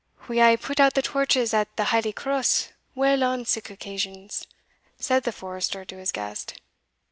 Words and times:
"We 0.27 0.41
aye 0.41 0.55
put 0.55 0.79
out 0.79 0.95
the 0.95 1.03
torches 1.03 1.53
at 1.53 1.75
the 1.77 1.83
Halie 1.83 2.11
cross 2.11 2.69
Well 2.95 3.23
on 3.23 3.45
sic 3.45 3.69
occasions," 3.69 4.47
said 4.97 5.25
the 5.25 5.31
forester 5.31 5.85
to 5.85 5.97
his 5.97 6.11
guest. 6.11 6.59